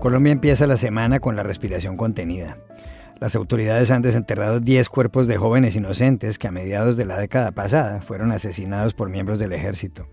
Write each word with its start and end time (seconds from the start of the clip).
Colombia 0.00 0.30
empieza 0.30 0.68
la 0.68 0.76
semana 0.76 1.18
con 1.18 1.34
la 1.34 1.42
respiración 1.42 1.96
contenida. 1.96 2.56
Las 3.20 3.34
autoridades 3.34 3.90
han 3.90 4.00
desenterrado 4.00 4.60
10 4.60 4.88
cuerpos 4.88 5.26
de 5.26 5.36
jóvenes 5.36 5.74
inocentes 5.74 6.38
que 6.38 6.46
a 6.46 6.52
mediados 6.52 6.96
de 6.96 7.04
la 7.04 7.18
década 7.18 7.50
pasada 7.50 8.00
fueron 8.00 8.30
asesinados 8.30 8.94
por 8.94 9.10
miembros 9.10 9.40
del 9.40 9.52
ejército. 9.52 10.06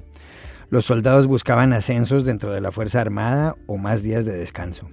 Los 0.71 0.85
soldados 0.85 1.27
buscaban 1.27 1.71
ascensos 1.71 2.25
dentro 2.25 2.51
de 2.51 2.61
la 2.61 2.71
Fuerza 2.71 2.99
Armada 2.99 3.55
o 3.67 3.77
más 3.77 4.01
días 4.01 4.25
de 4.25 4.35
descanso. 4.35 4.89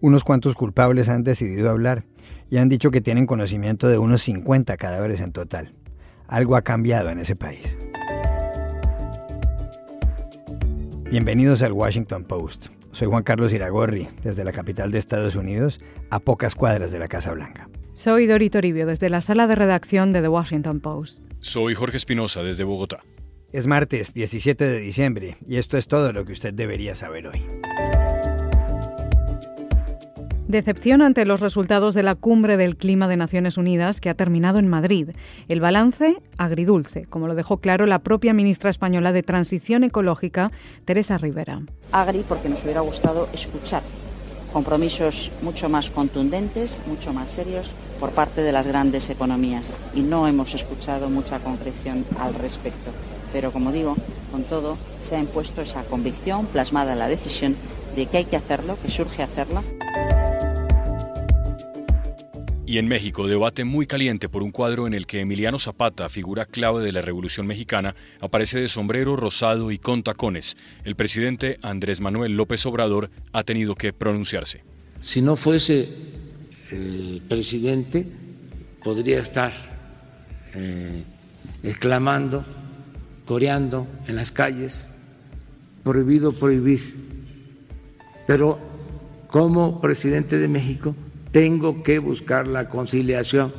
Unos 0.00 0.24
cuantos 0.24 0.56
culpables 0.56 1.08
han 1.08 1.22
decidido 1.22 1.70
hablar 1.70 2.02
y 2.50 2.56
han 2.56 2.68
dicho 2.68 2.90
que 2.90 3.00
tienen 3.00 3.26
conocimiento 3.26 3.86
de 3.86 3.98
unos 3.98 4.22
50 4.22 4.76
cadáveres 4.76 5.20
en 5.20 5.30
total. 5.30 5.72
Algo 6.26 6.56
ha 6.56 6.62
cambiado 6.62 7.10
en 7.10 7.20
ese 7.20 7.36
país. 7.36 7.76
Bienvenidos 11.08 11.62
al 11.62 11.72
Washington 11.72 12.24
Post. 12.24 12.66
Soy 12.96 13.08
Juan 13.08 13.24
Carlos 13.24 13.52
Iragorri, 13.52 14.08
desde 14.22 14.42
la 14.42 14.52
capital 14.52 14.90
de 14.90 14.96
Estados 14.96 15.34
Unidos, 15.34 15.76
a 16.08 16.18
pocas 16.18 16.54
cuadras 16.54 16.92
de 16.92 16.98
la 16.98 17.08
Casa 17.08 17.30
Blanca. 17.34 17.68
Soy 17.92 18.26
Dori 18.26 18.48
Toribio, 18.48 18.86
desde 18.86 19.10
la 19.10 19.20
sala 19.20 19.46
de 19.46 19.54
redacción 19.54 20.14
de 20.14 20.22
The 20.22 20.28
Washington 20.28 20.80
Post. 20.80 21.22
Soy 21.40 21.74
Jorge 21.74 21.98
Espinosa, 21.98 22.42
desde 22.42 22.64
Bogotá. 22.64 23.04
Es 23.52 23.66
martes 23.66 24.14
17 24.14 24.64
de 24.64 24.78
diciembre 24.78 25.36
y 25.46 25.56
esto 25.56 25.76
es 25.76 25.88
todo 25.88 26.10
lo 26.14 26.24
que 26.24 26.32
usted 26.32 26.54
debería 26.54 26.96
saber 26.96 27.26
hoy. 27.26 27.44
Decepción 30.48 31.02
ante 31.02 31.24
los 31.24 31.40
resultados 31.40 31.94
de 31.94 32.04
la 32.04 32.14
cumbre 32.14 32.56
del 32.56 32.76
clima 32.76 33.08
de 33.08 33.16
Naciones 33.16 33.56
Unidas 33.56 34.00
que 34.00 34.10
ha 34.10 34.14
terminado 34.14 34.60
en 34.60 34.68
Madrid. 34.68 35.10
El 35.48 35.60
balance 35.60 36.18
agridulce, 36.38 37.04
como 37.06 37.26
lo 37.26 37.34
dejó 37.34 37.56
claro 37.56 37.84
la 37.86 37.98
propia 37.98 38.32
ministra 38.32 38.70
española 38.70 39.10
de 39.12 39.24
Transición 39.24 39.82
Ecológica, 39.82 40.52
Teresa 40.84 41.18
Rivera. 41.18 41.62
Agri 41.90 42.24
porque 42.28 42.48
nos 42.48 42.62
hubiera 42.62 42.80
gustado 42.80 43.28
escuchar 43.32 43.82
compromisos 44.52 45.32
mucho 45.42 45.68
más 45.68 45.90
contundentes, 45.90 46.80
mucho 46.86 47.12
más 47.12 47.28
serios 47.30 47.74
por 47.98 48.10
parte 48.10 48.42
de 48.42 48.52
las 48.52 48.68
grandes 48.68 49.10
economías 49.10 49.76
y 49.94 50.02
no 50.02 50.28
hemos 50.28 50.54
escuchado 50.54 51.10
mucha 51.10 51.40
concreción 51.40 52.04
al 52.20 52.34
respecto. 52.34 52.92
Pero 53.32 53.50
como 53.50 53.72
digo, 53.72 53.96
con 54.30 54.44
todo 54.44 54.78
se 55.00 55.16
ha 55.16 55.20
impuesto 55.20 55.60
esa 55.60 55.82
convicción 55.82 56.46
plasmada 56.46 56.92
en 56.92 57.00
la 57.00 57.08
decisión 57.08 57.56
de 57.96 58.06
que 58.06 58.18
hay 58.18 58.24
que 58.26 58.36
hacerlo, 58.36 58.78
que 58.80 58.90
surge 58.90 59.24
hacerlo. 59.24 59.62
Y 62.68 62.78
en 62.78 62.88
México, 62.88 63.28
debate 63.28 63.62
muy 63.62 63.86
caliente 63.86 64.28
por 64.28 64.42
un 64.42 64.50
cuadro 64.50 64.88
en 64.88 64.94
el 64.94 65.06
que 65.06 65.20
Emiliano 65.20 65.60
Zapata, 65.60 66.08
figura 66.08 66.46
clave 66.46 66.82
de 66.82 66.90
la 66.90 67.00
Revolución 67.00 67.46
Mexicana, 67.46 67.94
aparece 68.20 68.58
de 68.58 68.66
sombrero 68.68 69.14
rosado 69.14 69.70
y 69.70 69.78
con 69.78 70.02
tacones. 70.02 70.56
El 70.82 70.96
presidente 70.96 71.60
Andrés 71.62 72.00
Manuel 72.00 72.36
López 72.36 72.66
Obrador 72.66 73.08
ha 73.32 73.44
tenido 73.44 73.76
que 73.76 73.92
pronunciarse. 73.92 74.64
Si 74.98 75.22
no 75.22 75.36
fuese 75.36 75.88
el 76.72 77.22
presidente, 77.28 78.04
podría 78.82 79.20
estar 79.20 79.52
eh, 80.56 81.04
exclamando, 81.62 82.44
coreando 83.26 83.86
en 84.08 84.16
las 84.16 84.32
calles, 84.32 85.02
prohibido 85.84 86.32
prohibir. 86.32 86.80
Pero 88.26 88.58
como 89.28 89.80
presidente 89.80 90.36
de 90.36 90.48
México, 90.48 90.96
tengo 91.30 91.82
que 91.82 91.98
buscar 91.98 92.48
la 92.48 92.68
conciliación. 92.68 93.52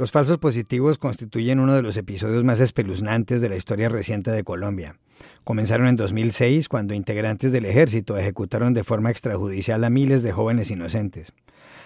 Los 0.00 0.12
falsos 0.12 0.38
positivos 0.38 0.96
constituyen 0.96 1.60
uno 1.60 1.74
de 1.74 1.82
los 1.82 1.98
episodios 1.98 2.42
más 2.42 2.58
espeluznantes 2.60 3.42
de 3.42 3.50
la 3.50 3.56
historia 3.56 3.90
reciente 3.90 4.30
de 4.30 4.44
Colombia. 4.44 4.96
Comenzaron 5.44 5.88
en 5.88 5.96
2006 5.96 6.70
cuando 6.70 6.94
integrantes 6.94 7.52
del 7.52 7.66
ejército 7.66 8.16
ejecutaron 8.16 8.72
de 8.72 8.82
forma 8.82 9.10
extrajudicial 9.10 9.84
a 9.84 9.90
miles 9.90 10.22
de 10.22 10.32
jóvenes 10.32 10.70
inocentes. 10.70 11.34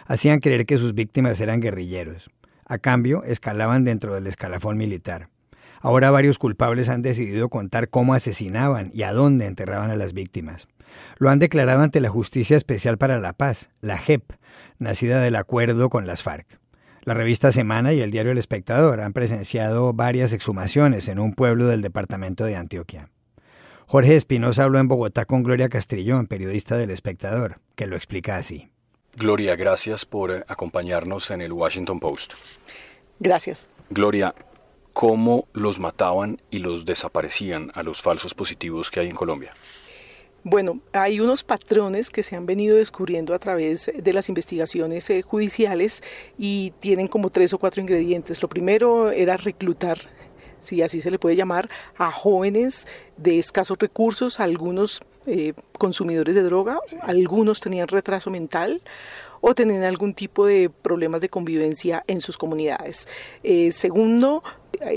Hacían 0.06 0.38
creer 0.38 0.64
que 0.64 0.78
sus 0.78 0.94
víctimas 0.94 1.40
eran 1.40 1.58
guerrilleros. 1.60 2.30
A 2.66 2.78
cambio, 2.78 3.24
escalaban 3.24 3.82
dentro 3.82 4.14
del 4.14 4.28
escalafón 4.28 4.76
militar. 4.76 5.28
Ahora 5.84 6.10
varios 6.10 6.38
culpables 6.38 6.88
han 6.88 7.02
decidido 7.02 7.50
contar 7.50 7.90
cómo 7.90 8.14
asesinaban 8.14 8.90
y 8.94 9.02
a 9.02 9.12
dónde 9.12 9.44
enterraban 9.44 9.90
a 9.90 9.96
las 9.96 10.14
víctimas. 10.14 10.66
Lo 11.18 11.28
han 11.28 11.38
declarado 11.38 11.82
ante 11.82 12.00
la 12.00 12.08
Justicia 12.08 12.56
Especial 12.56 12.96
para 12.96 13.20
la 13.20 13.34
Paz, 13.34 13.68
la 13.82 13.98
JEP, 13.98 14.32
nacida 14.78 15.20
del 15.20 15.36
acuerdo 15.36 15.90
con 15.90 16.06
las 16.06 16.22
FARC. 16.22 16.46
La 17.02 17.12
revista 17.12 17.52
Semana 17.52 17.92
y 17.92 18.00
el 18.00 18.10
diario 18.10 18.32
El 18.32 18.38
Espectador 18.38 19.02
han 19.02 19.12
presenciado 19.12 19.92
varias 19.92 20.32
exhumaciones 20.32 21.08
en 21.08 21.18
un 21.18 21.34
pueblo 21.34 21.66
del 21.66 21.82
departamento 21.82 22.46
de 22.46 22.56
Antioquia. 22.56 23.10
Jorge 23.86 24.16
Espinosa 24.16 24.64
habló 24.64 24.78
en 24.78 24.88
Bogotá 24.88 25.26
con 25.26 25.42
Gloria 25.42 25.68
Castrillón, 25.68 26.28
periodista 26.28 26.78
del 26.78 26.92
Espectador, 26.92 27.60
que 27.74 27.86
lo 27.86 27.96
explica 27.96 28.38
así. 28.38 28.70
Gloria, 29.16 29.54
gracias 29.54 30.06
por 30.06 30.46
acompañarnos 30.48 31.30
en 31.30 31.42
el 31.42 31.52
Washington 31.52 32.00
Post. 32.00 32.32
Gracias. 33.20 33.68
Gloria, 33.90 34.34
cómo 34.94 35.48
los 35.52 35.78
mataban 35.78 36.40
y 36.50 36.60
los 36.60 36.86
desaparecían 36.86 37.70
a 37.74 37.82
los 37.82 38.00
falsos 38.00 38.32
positivos 38.32 38.90
que 38.90 39.00
hay 39.00 39.08
en 39.08 39.16
Colombia? 39.16 39.52
Bueno, 40.44 40.80
hay 40.92 41.20
unos 41.20 41.42
patrones 41.42 42.10
que 42.10 42.22
se 42.22 42.36
han 42.36 42.46
venido 42.46 42.76
descubriendo 42.76 43.34
a 43.34 43.38
través 43.38 43.90
de 43.94 44.12
las 44.12 44.28
investigaciones 44.28 45.08
eh, 45.10 45.22
judiciales 45.22 46.02
y 46.38 46.72
tienen 46.80 47.08
como 47.08 47.30
tres 47.30 47.52
o 47.54 47.58
cuatro 47.58 47.80
ingredientes. 47.80 48.40
Lo 48.42 48.48
primero 48.48 49.10
era 49.10 49.36
reclutar 49.36 49.98
si 50.60 50.80
así 50.80 51.00
se 51.00 51.10
le 51.10 51.18
puede 51.18 51.36
llamar, 51.36 51.68
a 51.96 52.10
jóvenes 52.10 52.86
de 53.18 53.38
escasos 53.38 53.76
recursos, 53.78 54.40
algunos 54.40 55.02
eh, 55.26 55.52
consumidores 55.78 56.34
de 56.34 56.42
droga, 56.42 56.78
algunos 57.02 57.60
tenían 57.60 57.88
retraso 57.88 58.30
mental, 58.30 58.80
o 59.46 59.54
tenían 59.54 59.84
algún 59.84 60.14
tipo 60.14 60.46
de 60.46 60.70
problemas 60.70 61.20
de 61.20 61.28
convivencia 61.28 62.02
en 62.06 62.22
sus 62.22 62.38
comunidades. 62.38 63.06
Eh, 63.42 63.72
segundo, 63.72 64.42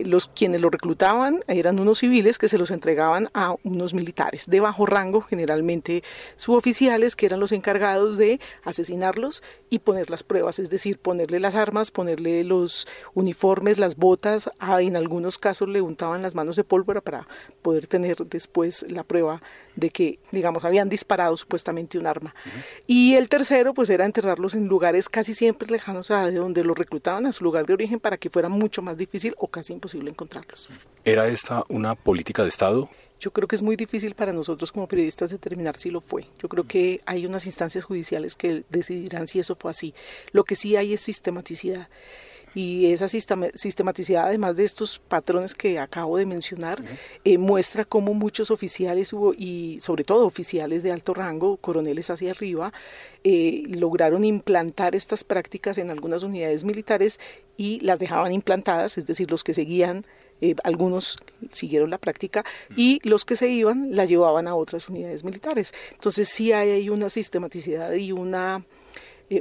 los 0.06 0.28
quienes 0.28 0.62
lo 0.62 0.70
reclutaban 0.70 1.42
eran 1.48 1.80
unos 1.80 2.00
civiles 2.00 2.38
que 2.38 2.48
se 2.48 2.58
los 2.58 2.72
entregaban 2.72 3.30
a 3.34 3.56
unos 3.64 3.94
militares 3.94 4.48
de 4.48 4.60
bajo 4.60 4.86
rango, 4.86 5.22
generalmente 5.22 6.04
suboficiales, 6.36 7.16
que 7.16 7.26
eran 7.26 7.40
los 7.40 7.52
encargados 7.52 8.18
de 8.18 8.40
asesinarlos 8.64 9.44
y 9.70 9.80
poner 9.80 10.10
las 10.10 10.24
pruebas, 10.24 10.60
es 10.60 10.70
decir, 10.70 10.98
ponerle 10.98 11.40
las 11.40 11.56
armas, 11.56 11.92
ponerle 11.92 12.44
los 12.44 12.88
uniformes, 13.14 13.78
las 13.78 13.96
botas, 13.96 14.50
en 14.80 14.96
algunos 14.96 15.38
casos 15.38 15.68
le 15.70 15.82
untaban 15.82 16.22
las 16.22 16.36
manos 16.36 16.56
de 16.56 16.64
pólvora 16.64 17.02
para 17.02 17.28
poder 17.62 17.88
tener 17.88 18.18
después 18.18 18.86
la 18.90 19.04
prueba 19.04 19.42
de 19.76 19.90
que, 19.92 20.20
digamos, 20.32 20.66
habían 20.66 20.90
disparado 20.90 21.38
supuestamente 21.38 21.98
un 21.98 22.08
arma. 22.08 22.34
Y 22.88 23.14
el 23.14 23.30
tercero, 23.30 23.74
pues 23.74 23.90
era 23.90 24.06
enterrarlos 24.06 24.56
en 24.56 24.68
lugares 24.68 25.08
casi 25.08 25.34
siempre 25.34 25.70
lejanos 25.70 26.12
a 26.12 26.32
de 26.32 26.38
donde 26.38 26.64
los 26.64 26.78
reclutaban, 26.78 27.26
a 27.28 27.32
su 27.32 27.44
lugar 27.44 27.66
de 27.66 27.74
origen, 27.74 28.00
para 28.00 28.18
que 28.18 28.30
fuera 28.30 28.50
mucho 28.50 28.82
más 28.82 28.98
difícil 28.98 29.36
o 29.38 29.48
casi 29.48 29.67
imposible 29.74 30.10
encontrarlos. 30.10 30.70
¿Era 31.04 31.28
esta 31.28 31.64
una 31.70 31.96
política 31.96 32.44
de 32.44 32.50
Estado? 32.50 32.90
Yo 33.20 33.32
creo 33.32 33.48
que 33.48 33.56
es 33.56 33.64
muy 33.64 33.76
difícil 33.76 34.14
para 34.14 34.32
nosotros 34.32 34.72
como 34.72 34.88
periodistas 34.88 35.32
determinar 35.32 35.78
si 35.78 35.90
lo 35.90 36.02
fue. 36.02 36.26
Yo 36.40 36.50
creo 36.50 36.66
que 36.66 37.02
hay 37.06 37.26
unas 37.26 37.48
instancias 37.48 37.84
judiciales 37.84 38.36
que 38.36 38.64
decidirán 38.70 39.28
si 39.28 39.40
eso 39.40 39.56
fue 39.56 39.72
así. 39.72 39.96
Lo 40.32 40.44
que 40.44 40.56
sí 40.56 40.76
hay 40.76 40.94
es 40.94 41.02
sistematicidad 41.02 41.90
y 42.58 42.92
esa 42.92 43.08
sistematicidad, 43.08 44.26
además 44.26 44.56
de 44.56 44.64
estos 44.64 44.98
patrones 44.98 45.54
que 45.54 45.78
acabo 45.78 46.18
de 46.18 46.26
mencionar, 46.26 46.84
eh, 47.24 47.38
muestra 47.38 47.86
cómo 47.86 48.16
muchos 48.16 48.50
oficiales 48.50 49.14
y 49.38 49.78
sobre 49.80 50.04
todo 50.04 50.26
oficiales 50.26 50.82
de 50.82 50.92
alto 50.92 51.14
rango, 51.14 51.58
coroneles 51.58 52.10
hacia 52.10 52.32
arriba, 52.32 52.74
eh, 53.24 53.62
lograron 53.70 54.24
implantar 54.24 54.96
estas 54.96 55.24
prácticas 55.24 55.78
en 55.78 55.92
algunas 55.92 56.24
unidades 56.24 56.64
militares 56.64 57.20
y 57.58 57.80
las 57.82 58.00
dejaban 58.00 58.34
implantadas, 58.34 58.98
es 58.98 59.06
decir, 59.06 59.30
los 59.30 59.44
que 59.44 59.54
seguían 59.54 60.04
eh, 60.42 60.56
algunos 60.64 61.18
siguieron 61.52 61.92
la 61.92 62.00
práctica 62.00 62.44
y 62.76 63.08
los 63.08 63.24
que 63.24 63.36
se 63.36 63.50
iban 63.50 63.96
la 63.96 64.06
llevaban 64.06 64.48
a 64.48 64.56
otras 64.56 64.90
unidades 64.90 65.24
militares. 65.24 65.76
Entonces 65.92 66.28
sí 66.28 66.54
hay 66.54 66.90
una 66.90 67.10
sistematicidad 67.12 67.94
y 67.94 68.14
una, 68.14 68.66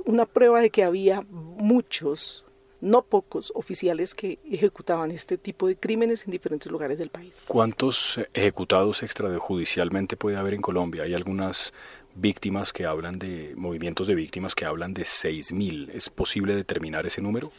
una 0.05 0.27
prueba 0.27 0.61
de 0.61 0.69
que 0.69 0.85
había 0.85 1.23
muchos 1.31 2.46
no 2.87 3.03
pocos 3.03 3.53
oficiales 3.55 4.15
que 4.15 4.39
ejecutaban 4.51 5.11
este 5.11 5.37
tipo 5.37 5.67
de 5.67 5.77
crímenes 5.77 6.25
en 6.25 6.31
diferentes 6.31 6.71
lugares 6.71 6.99
del 6.99 7.11
país. 7.11 7.43
¿Cuántos 7.49 8.19
ejecutados 8.33 9.03
extrajudicialmente 9.03 10.17
puede 10.17 10.37
haber 10.37 10.55
en 10.55 10.63
Colombia? 10.63 11.03
Hay 11.03 11.13
algunas 11.13 11.75
víctimas 12.15 12.73
que 12.73 12.87
hablan 12.87 13.19
de, 13.19 13.55
movimientos 13.57 14.07
de 14.07 14.15
víctimas 14.15 14.55
que 14.55 14.65
hablan 14.65 14.95
de 14.95 15.03
6.000. 15.03 15.91
¿Es 15.93 16.09
posible 16.09 16.55
determinar 16.55 17.05
ese 17.07 17.21
número? 17.21 17.53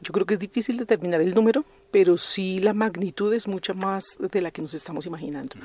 Yo 0.00 0.12
creo 0.12 0.26
que 0.26 0.34
es 0.34 0.40
difícil 0.40 0.76
determinar 0.76 1.20
el 1.20 1.34
número, 1.34 1.64
pero 1.90 2.16
sí 2.16 2.58
la 2.60 2.72
magnitud 2.72 3.32
es 3.32 3.46
mucha 3.46 3.72
más 3.74 4.16
de 4.18 4.42
la 4.42 4.50
que 4.50 4.62
nos 4.62 4.74
estamos 4.74 5.06
imaginando. 5.06 5.56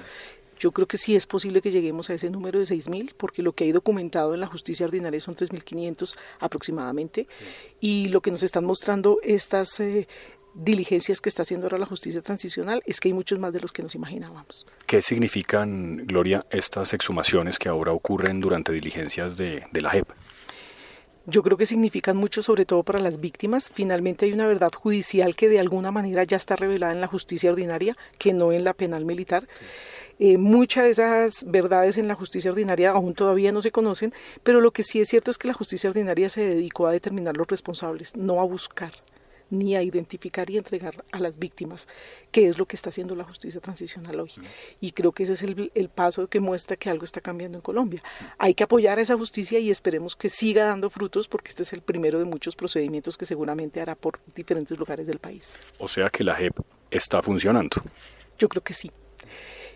Yo 0.62 0.72
creo 0.72 0.88
que 0.88 0.98
sí 0.98 1.16
es 1.16 1.26
posible 1.26 1.60
que 1.60 1.72
lleguemos 1.72 2.12
a 2.12 2.14
ese 2.14 2.30
número 2.30 2.60
de 2.60 2.66
6.000, 2.66 3.16
porque 3.18 3.42
lo 3.42 3.54
que 3.54 3.64
hay 3.64 3.72
documentado 3.72 4.36
en 4.36 4.42
la 4.42 4.46
justicia 4.46 4.86
ordinaria 4.86 5.20
son 5.20 5.34
3.500 5.34 6.16
aproximadamente, 6.40 7.28
y 7.80 8.10
lo 8.10 8.22
que 8.22 8.30
nos 8.30 8.44
están 8.44 8.66
mostrando 8.66 9.18
estas... 9.24 9.80
Eh, 9.80 10.08
diligencias 10.54 11.22
que 11.22 11.30
está 11.30 11.44
haciendo 11.44 11.68
ahora 11.68 11.78
la 11.78 11.86
justicia 11.86 12.22
transicional 12.22 12.84
es 12.86 13.00
que 13.00 13.08
hay 13.08 13.14
muchos 13.14 13.40
más 13.40 13.54
de 13.54 13.62
los 13.62 13.72
que 13.72 13.84
nos 13.84 13.96
imaginábamos. 13.96 14.68
¿Qué 14.86 15.02
significan, 15.02 16.06
Gloria, 16.06 16.46
estas 16.50 16.94
exhumaciones 16.94 17.58
que 17.58 17.70
ahora 17.70 17.94
ocurren 17.94 18.42
durante 18.42 18.74
diligencias 18.74 19.38
de, 19.38 19.64
de 19.72 19.82
la 19.82 19.92
JEP? 19.92 20.10
Yo 21.28 21.44
creo 21.44 21.56
que 21.56 21.68
significan 21.68 22.18
mucho, 22.18 22.42
sobre 22.42 22.66
todo 22.66 22.84
para 22.84 23.00
las 23.00 23.20
víctimas. 23.20 23.70
Finalmente 23.74 24.26
hay 24.26 24.34
una 24.34 24.48
verdad 24.48 24.72
judicial 24.76 25.36
que 25.36 25.48
de 25.48 25.60
alguna 25.60 25.92
manera 25.92 26.24
ya 26.24 26.36
está 26.36 26.56
revelada 26.56 26.94
en 26.94 27.00
la 27.00 27.08
justicia 27.08 27.52
ordinaria, 27.52 27.96
que 28.18 28.34
no 28.34 28.52
en 28.52 28.64
la 28.64 28.74
penal 28.74 29.06
militar. 29.06 29.48
Eh, 30.20 30.38
muchas 30.38 30.86
de 30.86 30.90
esas 30.92 31.46
verdades 31.48 31.98
en 31.98 32.08
la 32.08 32.16
justicia 32.16 32.52
ordinaria 32.52 32.92
aún 32.92 33.14
todavía 33.14 33.52
no 33.52 33.62
se 33.62 33.72
conocen, 33.72 34.14
pero 34.44 34.62
lo 34.62 34.72
que 34.72 34.84
sí 34.84 35.00
es 35.00 35.10
cierto 35.10 35.32
es 35.32 35.38
que 35.38 35.48
la 35.48 35.54
justicia 35.54 35.90
ordinaria 35.90 36.30
se 36.30 36.42
dedicó 36.42 36.88
a 36.88 36.92
determinar 36.92 37.38
los 37.38 37.48
responsables, 37.48 38.16
no 38.16 38.40
a 38.42 38.44
buscar 38.44 38.94
ni 39.52 39.76
a 39.76 39.84
identificar 39.84 40.50
y 40.50 40.58
entregar 40.58 41.04
a 41.12 41.20
las 41.20 41.38
víctimas, 41.38 41.88
que 42.32 42.48
es 42.48 42.58
lo 42.58 42.66
que 42.66 42.76
está 42.76 42.90
haciendo 42.90 43.16
la 43.16 43.26
justicia 43.26 43.62
transicional 43.62 44.22
hoy. 44.22 44.32
Y 44.80 44.94
creo 44.94 45.12
que 45.12 45.24
ese 45.24 45.34
es 45.34 45.42
el, 45.44 45.72
el, 45.76 45.90
paso 45.90 46.28
que 46.28 46.40
muestra 46.40 46.78
que 46.78 46.90
algo 46.90 47.06
está 47.06 47.22
cambiando 47.22 47.58
en 47.58 47.62
Colombia. 47.62 48.02
Hay 48.38 48.54
que 48.54 48.64
apoyar 48.64 48.98
a 48.98 49.02
esa 49.02 49.18
justicia 49.18 49.60
y 49.60 49.70
esperemos 49.70 50.16
que 50.16 50.30
siga 50.30 50.66
dando 50.66 50.90
frutos 50.90 51.28
porque 51.28 51.50
este 51.50 51.64
es 51.64 51.74
el 51.74 51.82
primero 51.82 52.18
de 52.18 52.26
muchos 52.26 52.56
procedimientos 52.56 53.18
que 53.18 53.26
seguramente 53.26 53.82
hará 53.82 53.96
por 53.96 54.20
diferentes 54.34 54.80
lugares 54.80 55.06
del 55.06 55.20
país. 55.20 55.58
O 55.78 55.88
sea 55.88 56.10
que 56.10 56.24
la 56.24 56.36
JEP 56.36 56.58
está 56.90 57.22
funcionando. 57.22 57.84
Yo 58.40 58.48
creo 58.48 58.64
que 58.64 58.74
sí 58.74 58.90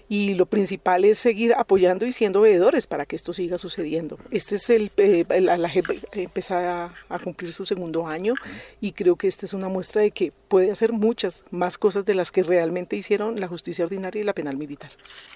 y 0.08 0.34
lo 0.34 0.46
principal 0.46 1.06
es 1.06 1.18
seguir 1.18 1.54
apoyando 1.56 2.06
y 2.06 2.12
siendo 2.12 2.42
veedores 2.42 2.88
para 2.88 3.06
que 3.06 3.16
esto 3.16 3.34
siga 3.34 3.58
sucediendo. 3.58 4.18
Este 4.32 4.56
es 4.56 4.70
el, 4.70 4.92
eh, 4.98 5.26
la 5.30 5.70
JEP 5.70 5.86
empieza 6.14 6.94
a, 7.10 7.20
cumplir 7.20 7.54
su 7.54 7.66
segundo 7.66 8.08
año 8.08 8.36
y 8.82 8.92
creo 8.92 9.16
que 9.16 9.28
esta 9.28 9.46
es 9.46 9.54
una 9.54 9.70
muestra 9.70 10.02
de 10.02 10.12
que 10.12 10.32
puede 10.48 10.72
hacer 10.72 10.92
muchas 10.92 11.44
más 11.50 11.78
cosas 11.78 12.06
de 12.06 12.14
las 12.14 12.32
que 12.32 12.44
realmente 12.44 12.96
hicieron 12.96 13.40
la 13.40 13.48
justicia 13.48 13.86
ordinaria 13.86 14.22
y 14.22 14.24
la 14.24 14.34
penal 14.34 14.58
militar. 14.58 14.92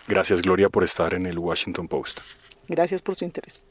Gracias 0.08 0.42
Gloria 0.42 0.70
por 0.70 0.84
estar 0.84 1.14
en 1.14 1.26
el 1.26 1.40
Washington 1.40 1.88
Post. 1.88 2.22
Gracias 2.68 3.02
por 3.02 3.16
su 3.16 3.26
interés. 3.26 3.66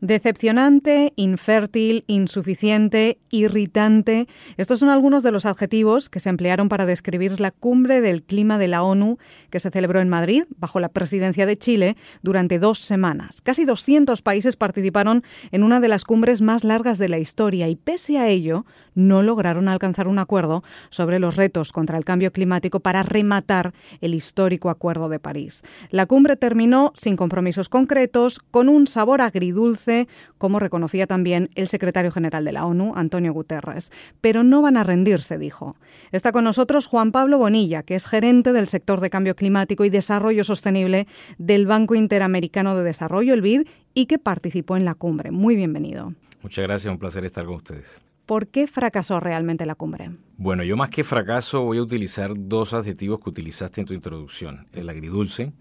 Decepcionante, 0.00 1.14
infértil, 1.16 2.04
insuficiente, 2.06 3.18
irritante. 3.30 4.28
Estos 4.58 4.80
son 4.80 4.90
algunos 4.90 5.22
de 5.22 5.32
los 5.32 5.46
adjetivos 5.46 6.10
que 6.10 6.20
se 6.20 6.28
emplearon 6.28 6.68
para 6.68 6.84
describir 6.84 7.40
la 7.40 7.50
cumbre 7.50 8.02
del 8.02 8.22
clima 8.22 8.58
de 8.58 8.68
la 8.68 8.82
ONU 8.82 9.16
que 9.48 9.58
se 9.58 9.70
celebró 9.70 10.00
en 10.00 10.10
Madrid 10.10 10.44
bajo 10.58 10.80
la 10.80 10.90
presidencia 10.90 11.46
de 11.46 11.56
Chile 11.56 11.96
durante 12.22 12.58
dos 12.58 12.78
semanas. 12.78 13.40
Casi 13.40 13.64
200 13.64 14.20
países 14.20 14.56
participaron 14.56 15.22
en 15.50 15.62
una 15.62 15.80
de 15.80 15.88
las 15.88 16.04
cumbres 16.04 16.42
más 16.42 16.62
largas 16.62 16.98
de 16.98 17.08
la 17.08 17.18
historia 17.18 17.66
y 17.68 17.76
pese 17.76 18.18
a 18.18 18.28
ello 18.28 18.66
no 18.96 19.22
lograron 19.22 19.68
alcanzar 19.68 20.08
un 20.08 20.18
acuerdo 20.18 20.64
sobre 20.90 21.20
los 21.20 21.36
retos 21.36 21.72
contra 21.72 21.96
el 21.98 22.04
cambio 22.04 22.32
climático 22.32 22.80
para 22.80 23.04
rematar 23.04 23.72
el 24.00 24.14
histórico 24.14 24.70
Acuerdo 24.70 25.08
de 25.08 25.20
París. 25.20 25.62
La 25.90 26.06
cumbre 26.06 26.36
terminó 26.36 26.92
sin 26.96 27.14
compromisos 27.14 27.68
concretos, 27.68 28.40
con 28.50 28.68
un 28.68 28.88
sabor 28.88 29.20
agridulce 29.20 30.08
como 30.38 30.58
reconocía 30.58 31.06
también 31.06 31.50
el 31.54 31.68
secretario 31.68 32.10
general 32.10 32.44
de 32.44 32.52
la 32.52 32.66
ONU, 32.66 32.94
Antonio 32.96 33.32
Guterres. 33.32 33.92
Pero 34.20 34.42
no 34.42 34.62
van 34.62 34.76
a 34.76 34.84
rendirse, 34.84 35.38
dijo. 35.38 35.76
Está 36.10 36.32
con 36.32 36.44
nosotros 36.44 36.86
Juan 36.86 37.12
Pablo 37.12 37.38
Bonilla, 37.38 37.82
que 37.82 37.94
es 37.94 38.06
gerente 38.06 38.52
del 38.52 38.68
sector 38.68 39.00
de 39.00 39.10
cambio 39.10 39.36
climático 39.36 39.84
y 39.84 39.90
desarrollo 39.90 40.42
sostenible 40.42 41.06
del 41.38 41.66
Banco 41.66 41.94
Interamericano 41.94 42.76
de 42.76 42.84
Desarrollo, 42.84 43.34
el 43.34 43.42
BID, 43.42 43.68
y 43.94 44.06
que 44.06 44.18
participó 44.18 44.76
en 44.76 44.84
la 44.84 44.94
cumbre. 44.94 45.30
Muy 45.30 45.56
bienvenido. 45.56 46.14
Muchas 46.42 46.64
gracias, 46.64 46.92
un 46.92 46.98
placer 46.98 47.24
estar 47.24 47.44
con 47.44 47.56
ustedes. 47.56 48.00
¿Por 48.26 48.48
qué 48.48 48.66
fracasó 48.66 49.20
realmente 49.20 49.66
la 49.66 49.76
cumbre? 49.76 50.10
Bueno, 50.36 50.64
yo 50.64 50.76
más 50.76 50.90
que 50.90 51.04
fracaso 51.04 51.62
voy 51.62 51.78
a 51.78 51.82
utilizar 51.82 52.32
dos 52.36 52.74
adjetivos 52.74 53.20
que 53.20 53.30
utilizaste 53.30 53.80
en 53.80 53.86
tu 53.86 53.94
introducción, 53.94 54.66
el 54.72 54.88
agridulce 54.88 55.52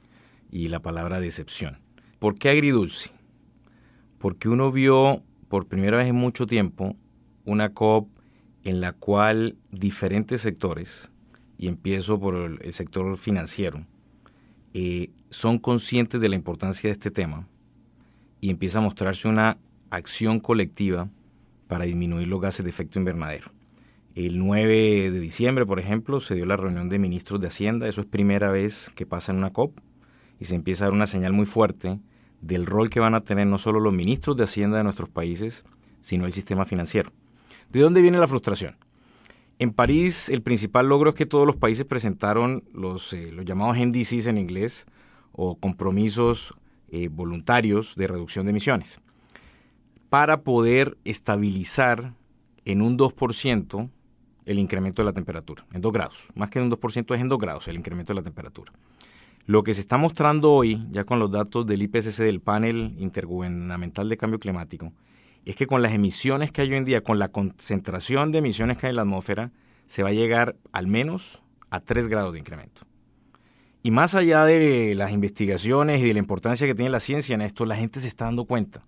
y 0.51 0.67
la 0.67 0.81
palabra 0.81 1.19
decepción. 1.19 1.79
¿Por 2.19 2.35
qué 2.35 2.49
agridulce? 2.49 3.15
porque 4.25 4.49
uno 4.49 4.71
vio 4.71 5.21
por 5.49 5.67
primera 5.67 5.97
vez 5.97 6.07
en 6.07 6.15
mucho 6.15 6.47
tiempo 6.47 6.95
una 7.43 7.73
COP 7.73 8.09
en 8.63 8.81
la 8.81 8.93
cual 8.93 9.55
diferentes 9.69 10.41
sectores, 10.41 11.11
y 11.59 11.67
empiezo 11.67 12.19
por 12.19 12.33
el, 12.35 12.73
sector 12.73 13.15
financiero, 13.17 13.85
eh, 14.73 15.11
son 15.29 15.59
conscientes 15.59 16.19
de 16.19 16.29
la 16.29 16.35
importancia 16.35 16.87
de 16.87 16.93
este 16.93 17.11
tema 17.11 17.47
y 18.41 18.49
empieza 18.49 18.79
a 18.79 18.81
mostrarse 18.81 19.27
una 19.27 19.59
acción 19.91 20.39
colectiva 20.39 21.07
para 21.67 21.85
disminuir 21.85 22.27
los 22.27 22.41
gases 22.41 22.63
de 22.63 22.69
efecto 22.69 22.99
invernadero. 22.99 23.51
El 24.15 24.39
9 24.39 25.11
de 25.11 25.19
diciembre, 25.19 25.65
por 25.65 25.79
ejemplo, 25.79 26.19
se 26.19 26.35
dio 26.35 26.45
la 26.45 26.55
reunión 26.55 26.87
de 26.87 26.99
ministros 26.99 27.41
de 27.41 27.47
Hacienda, 27.47 27.87
eso 27.87 28.01
es 28.01 28.07
primera 28.07 28.49
vez 28.49 28.89
que 28.95 29.05
pasa 29.05 29.31
en 29.31 29.39
una 29.39 29.51
COP, 29.51 29.77
y 30.39 30.45
se 30.45 30.55
empieza 30.55 30.85
a 30.85 30.87
dar 30.87 30.93
una 30.93 31.05
señal 31.05 31.33
muy 31.33 31.45
fuerte 31.45 31.99
del 32.41 32.65
rol 32.65 32.89
que 32.89 32.99
van 32.99 33.15
a 33.15 33.21
tener 33.21 33.47
no 33.47 33.57
solo 33.57 33.79
los 33.79 33.93
ministros 33.93 34.37
de 34.37 34.43
Hacienda 34.43 34.77
de 34.77 34.83
nuestros 34.83 35.09
países, 35.09 35.65
sino 35.99 36.25
el 36.25 36.33
sistema 36.33 36.65
financiero. 36.65 37.11
¿De 37.69 37.81
dónde 37.81 38.01
viene 38.01 38.17
la 38.17 38.27
frustración? 38.27 38.77
En 39.59 39.73
París 39.73 40.29
el 40.29 40.41
principal 40.41 40.87
logro 40.87 41.09
es 41.09 41.15
que 41.15 41.25
todos 41.25 41.47
los 41.47 41.55
países 41.55 41.85
presentaron 41.85 42.63
los, 42.73 43.11
eh, 43.13 43.33
llamados 43.43 43.77
NDCs 43.77 44.27
en 44.27 44.37
inglés 44.37 44.85
o 45.31 45.57
compromisos 45.57 46.53
eh, 46.89 47.09
voluntarios 47.09 47.95
de 47.95 48.07
reducción 48.07 48.45
de 48.45 48.51
emisiones 48.51 49.01
para 50.09 50.41
poder 50.41 50.97
estabilizar 51.03 52.13
en 52.65 52.81
un 52.81 52.97
2% 52.97 53.89
el 54.45 54.59
incremento 54.59 55.01
de 55.01 55.05
la 55.07 55.13
temperatura, 55.13 55.65
en 55.73 55.81
2 55.81 55.93
grados. 55.93 56.27
Más 56.35 56.49
que 56.49 56.59
en 56.59 56.65
un 56.65 56.71
2% 56.71 57.15
es 57.15 57.21
en 57.21 57.29
2 57.29 57.39
grados 57.39 57.67
el 57.67 57.75
incremento 57.75 58.13
de 58.13 58.19
la 58.19 58.23
temperatura. 58.23 58.71
Lo 59.47 59.63
que 59.63 59.73
se 59.73 59.81
está 59.81 59.97
mostrando 59.97 60.53
hoy, 60.53 60.85
ya 60.89 61.03
con 61.03 61.19
los 61.19 61.31
datos 61.31 61.65
del 61.67 61.81
IPCC, 61.83 62.23
del 62.23 62.41
panel 62.41 62.95
intergubernamental 62.97 64.09
de 64.09 64.17
cambio 64.17 64.39
climático, 64.39 64.91
es 65.45 65.55
que 65.55 65.67
con 65.67 65.83
las 65.83 65.93
emisiones 65.93 66.51
que 66.51 66.61
hay 66.61 66.71
hoy 66.71 66.77
en 66.77 66.85
día, 66.85 67.01
con 67.01 67.19
la 67.19 67.27
concentración 67.29 68.31
de 68.31 68.39
emisiones 68.39 68.77
que 68.77 68.87
hay 68.87 68.91
en 68.91 68.95
la 68.95 69.03
atmósfera, 69.03 69.51
se 69.85 70.01
va 70.01 70.09
a 70.09 70.13
llegar 70.13 70.55
al 70.71 70.87
menos 70.87 71.43
a 71.69 71.79
3 71.79 72.07
grados 72.07 72.33
de 72.33 72.39
incremento. 72.39 72.81
Y 73.83 73.91
más 73.91 74.15
allá 74.15 74.45
de 74.45 74.95
las 74.95 75.11
investigaciones 75.11 76.01
y 76.01 76.05
de 76.05 76.13
la 76.13 76.19
importancia 76.19 76.65
que 76.65 76.73
tiene 76.73 76.89
la 76.89 76.99
ciencia 76.99 77.35
en 77.35 77.41
esto, 77.41 77.67
la 77.67 77.75
gente 77.75 77.99
se 77.99 78.07
está 78.07 78.25
dando 78.25 78.45
cuenta. 78.45 78.83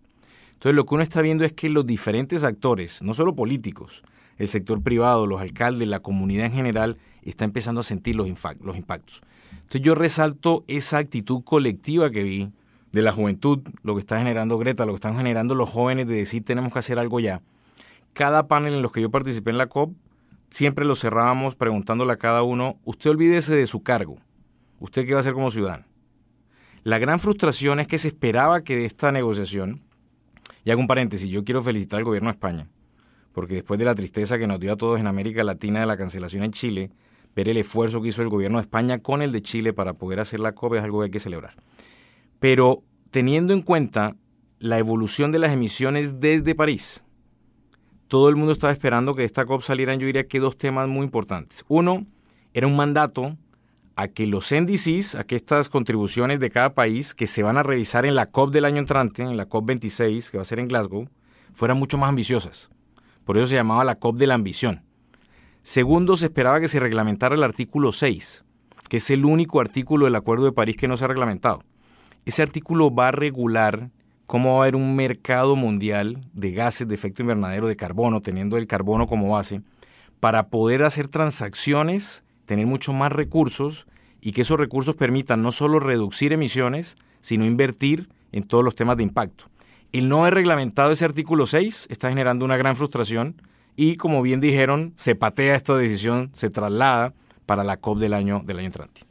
Entonces 0.58 0.76
lo 0.76 0.88
que 0.88 0.96
uno 0.96 1.04
está 1.04 1.22
viendo 1.22 1.46
es 1.46 1.54
que 1.54 1.70
los 1.70 1.86
diferentes 1.86 2.44
actores, 2.44 3.04
no 3.04 3.14
solo 3.14 3.36
políticos, 3.36 4.02
el 4.40 4.48
sector 4.48 4.82
privado, 4.82 5.28
los 5.28 5.40
alcaldes, 5.40 5.88
la 5.88 6.00
comunidad 6.00 6.48
en 6.48 6.54
general, 6.54 6.98
está 7.22 7.46
empezando 7.46 7.82
a 7.82 7.84
sentir 7.84 8.16
los, 8.16 8.28
los 8.62 8.76
impactos. 8.76 9.22
Entonces 9.52 9.82
yo 9.82 9.94
resalto 9.94 10.64
esa 10.68 10.98
actitud 10.98 11.44
colectiva 11.44 12.10
que 12.10 12.24
vi 12.24 12.52
de 12.92 13.04
la 13.04 13.14
juventud, 13.14 13.60
lo 13.84 13.94
que 13.94 14.00
está 14.00 14.18
generando 14.18 14.58
Greta, 14.58 14.88
lo 14.88 14.94
que 14.94 14.98
están 14.98 15.16
generando 15.16 15.54
los 15.54 15.70
jóvenes 15.70 16.08
de 16.08 16.16
decir 16.16 16.44
tenemos 16.44 16.74
que 16.74 16.80
hacer 16.80 16.98
algo 16.98 17.20
ya. 17.20 17.44
Cada 18.14 18.48
panel 18.48 18.74
en 18.74 18.82
los 18.82 18.92
que 18.92 19.02
yo 19.02 19.12
participé 19.12 19.52
en 19.52 19.60
la 19.60 19.68
COP, 19.68 19.94
siempre 20.50 20.86
lo 20.86 20.96
cerrábamos 20.96 21.54
preguntándole 21.54 22.14
a 22.14 22.18
cada 22.18 22.42
uno, 22.42 22.80
usted 22.84 23.12
olvídese 23.12 23.54
de 23.54 23.68
su 23.68 23.84
cargo, 23.84 24.18
usted 24.80 25.06
qué 25.06 25.14
va 25.14 25.20
a 25.20 25.22
hacer 25.22 25.34
como 25.34 25.52
ciudadano. 25.52 25.86
La 26.84 26.98
gran 26.98 27.20
frustración 27.20 27.80
es 27.80 27.88
que 27.88 28.00
se 28.00 28.08
esperaba 28.08 28.64
que 28.64 28.76
de 28.76 28.86
esta 28.86 29.12
negociación, 29.12 29.82
y 30.68 30.72
hago 30.72 30.82
un 30.82 30.88
paréntesis, 30.88 31.30
yo 31.30 31.46
quiero 31.46 31.64
felicitar 31.64 32.00
al 32.00 32.04
gobierno 32.04 32.28
de 32.28 32.34
España, 32.34 32.68
porque 33.32 33.54
después 33.54 33.80
de 33.80 33.86
la 33.86 33.96
tristeza 33.96 34.38
que 34.38 34.48
nos 34.48 34.60
dio 34.60 34.74
a 34.74 34.76
todos 34.76 35.00
en 35.00 35.08
América 35.08 35.42
Latina 35.42 35.80
de 35.80 35.86
la 35.86 35.96
cancelación 35.96 36.44
en 36.44 36.52
Chile, 36.52 36.92
ver 37.34 37.48
el 37.48 37.56
esfuerzo 37.56 38.02
que 38.02 38.10
hizo 38.10 38.22
el 38.22 38.28
gobierno 38.28 38.58
de 38.58 38.64
España 38.64 39.00
con 39.00 39.22
el 39.22 39.32
de 39.32 39.42
Chile 39.42 39.72
para 39.72 39.94
poder 39.94 40.20
hacer 40.20 40.42
la 40.42 40.52
COP 40.52 40.74
es 40.74 40.84
algo 40.84 41.00
que 41.00 41.06
hay 41.06 41.10
que 41.10 41.22
celebrar. 41.22 41.56
Pero 42.40 42.84
teniendo 43.12 43.54
en 43.54 43.62
cuenta 43.62 44.18
la 44.60 44.78
evolución 44.78 45.32
de 45.32 45.40
las 45.40 45.54
emisiones 45.54 46.20
desde 46.20 46.54
París, 46.54 47.02
todo 48.10 48.28
el 48.28 48.36
mundo 48.36 48.52
estaba 48.52 48.74
esperando 48.74 49.16
que 49.16 49.24
esta 49.24 49.46
COP 49.46 49.62
salieran, 49.62 50.02
yo 50.02 50.06
diría 50.06 50.28
que 50.28 50.42
dos 50.42 50.58
temas 50.58 50.90
muy 50.90 51.06
importantes. 51.06 51.64
Uno, 51.70 52.06
era 52.54 52.68
un 52.68 52.76
mandato 52.76 53.38
a 53.98 54.10
que 54.10 54.28
los 54.28 54.54
NDCs, 54.54 55.16
a 55.16 55.24
que 55.24 55.36
estas 55.36 55.70
contribuciones 55.70 56.40
de 56.40 56.52
cada 56.52 56.76
país 56.76 57.16
que 57.16 57.26
se 57.26 57.42
van 57.42 57.58
a 57.58 57.64
revisar 57.64 58.06
en 58.06 58.14
la 58.14 58.28
COP 58.28 58.54
del 58.54 58.66
año 58.66 58.78
entrante, 58.78 59.24
en 59.24 59.36
la 59.36 59.48
COP 59.48 59.66
26, 59.66 60.30
que 60.30 60.38
va 60.38 60.44
a 60.44 60.46
ser 60.46 60.60
en 60.60 60.68
Glasgow, 60.68 61.10
fueran 61.52 61.80
mucho 61.80 61.98
más 61.98 62.10
ambiciosas. 62.10 62.70
Por 63.26 63.38
eso 63.38 63.48
se 63.48 63.56
llamaba 63.56 63.84
la 63.84 63.96
COP 63.96 64.18
de 64.18 64.28
la 64.28 64.36
ambición. 64.36 64.84
Segundo, 65.64 66.16
se 66.16 66.28
esperaba 66.28 66.60
que 66.60 66.68
se 66.68 66.80
reglamentara 66.80 67.34
el 67.34 67.44
artículo 67.44 67.92
6, 67.92 68.46
que 68.88 68.98
es 68.98 69.10
el 69.10 69.26
único 69.26 69.60
artículo 69.60 70.06
del 70.06 70.16
Acuerdo 70.16 70.46
de 70.46 70.52
París 70.52 70.78
que 70.78 70.88
no 70.88 70.96
se 70.96 71.06
ha 71.06 71.08
reglamentado. 71.08 71.64
Ese 72.24 72.44
artículo 72.44 72.94
va 72.94 73.08
a 73.08 73.12
regular 73.12 73.90
cómo 74.28 74.52
va 74.52 74.58
a 74.58 74.62
haber 74.62 74.76
un 74.76 74.96
mercado 74.96 75.56
mundial 75.56 76.22
de 76.34 76.52
gases 76.52 76.88
de 76.88 76.94
efecto 76.94 77.24
invernadero 77.24 77.68
de 77.68 77.76
carbono, 77.76 78.22
teniendo 78.22 78.58
el 78.58 78.68
carbono 78.68 79.08
como 79.08 79.34
base, 79.34 79.64
para 80.20 80.50
poder 80.50 80.84
hacer 80.84 81.10
transacciones, 81.10 82.24
tener 82.48 82.66
mucho 82.66 82.94
más 82.94 83.12
recursos 83.12 83.86
y 84.20 84.32
que 84.32 84.42
esos 84.42 84.58
recursos 84.58 84.96
permitan 84.96 85.44
no 85.44 85.52
solo 85.52 85.80
reducir 85.80 86.34
emisiones, 86.34 86.96
sino 87.22 87.46
invertir 87.46 88.10
en 88.32 88.44
todos 88.44 88.64
los 88.64 88.74
temas 88.74 88.98
de 88.98 89.04
impacto. 89.04 89.46
El 89.92 90.10
no 90.10 90.22
haber 90.22 90.34
reglamentado 90.34 90.92
ese 90.92 91.06
artículo 91.06 91.46
6 91.46 91.88
está 91.90 92.10
generando 92.10 92.46
una 92.46 92.58
gran 92.58 92.76
frustración 92.76 93.42
y, 93.76 93.98
como 93.98 94.22
bien 94.22 94.42
dijeron, 94.42 94.94
se 94.96 95.14
patea 95.14 95.56
esta 95.56 95.78
decisión, 95.78 96.32
se 96.34 96.50
traslada 96.50 97.14
para 97.46 97.64
la 97.64 97.78
COP 97.78 98.00
del 98.00 98.14
año, 98.14 98.42
del 98.44 98.60
año 98.60 98.68
entrante. 98.68 99.02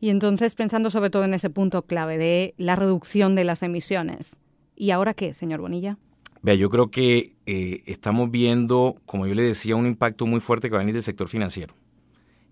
Y 0.00 0.10
entonces, 0.10 0.54
pensando 0.54 0.90
sobre 0.90 1.10
todo 1.10 1.24
en 1.24 1.34
ese 1.34 1.50
punto 1.50 1.82
clave 1.82 2.18
de 2.18 2.54
la 2.56 2.76
reducción 2.76 3.34
de 3.34 3.44
las 3.44 3.62
emisiones, 3.62 4.38
¿y 4.76 4.90
ahora 4.90 5.14
qué, 5.14 5.34
señor 5.34 5.60
Bonilla? 5.60 5.98
Vea, 6.42 6.54
yo 6.54 6.70
creo 6.70 6.90
que 6.90 7.32
eh, 7.46 7.82
estamos 7.86 8.30
viendo, 8.30 8.96
como 9.06 9.26
yo 9.26 9.34
le 9.34 9.42
decía, 9.42 9.74
un 9.74 9.86
impacto 9.86 10.26
muy 10.26 10.40
fuerte 10.40 10.68
que 10.68 10.74
va 10.74 10.78
a 10.78 10.82
venir 10.82 10.94
del 10.94 11.02
sector 11.02 11.28
financiero. 11.28 11.74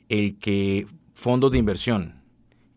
El 0.09 0.39
que 0.39 0.87
fondos 1.15 1.51
de 1.53 1.59
inversión, 1.59 2.23